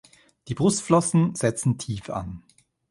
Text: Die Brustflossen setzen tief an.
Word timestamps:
Die 0.47 0.55
Brustflossen 0.55 1.35
setzen 1.35 1.77
tief 1.77 2.09
an. 2.09 2.41